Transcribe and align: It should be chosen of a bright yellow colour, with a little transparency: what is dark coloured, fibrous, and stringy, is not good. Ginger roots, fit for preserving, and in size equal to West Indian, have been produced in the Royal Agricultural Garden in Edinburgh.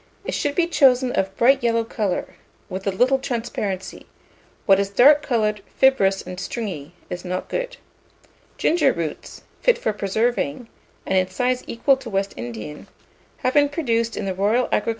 It 0.25 0.31
should 0.33 0.55
be 0.55 0.65
chosen 0.65 1.11
of 1.11 1.27
a 1.27 1.29
bright 1.29 1.61
yellow 1.61 1.83
colour, 1.83 2.33
with 2.69 2.87
a 2.87 2.91
little 2.91 3.19
transparency: 3.19 4.07
what 4.65 4.79
is 4.79 4.89
dark 4.89 5.21
coloured, 5.21 5.61
fibrous, 5.75 6.23
and 6.23 6.39
stringy, 6.39 6.93
is 7.11 7.23
not 7.23 7.49
good. 7.49 7.77
Ginger 8.57 8.93
roots, 8.93 9.43
fit 9.61 9.77
for 9.77 9.93
preserving, 9.93 10.69
and 11.05 11.19
in 11.19 11.27
size 11.29 11.63
equal 11.67 11.97
to 11.97 12.09
West 12.09 12.33
Indian, 12.35 12.87
have 13.45 13.53
been 13.53 13.69
produced 13.69 14.17
in 14.17 14.25
the 14.25 14.33
Royal 14.33 14.37
Agricultural 14.39 14.49
Garden 14.49 14.71
in 14.71 14.73
Edinburgh. 14.77 14.89